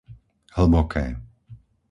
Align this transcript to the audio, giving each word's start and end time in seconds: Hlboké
Hlboké 0.55 1.05